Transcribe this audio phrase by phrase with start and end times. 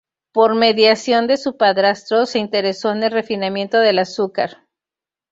[0.33, 4.65] Por mediación de su padrastro, se interesó en el refinamiento del azúcar.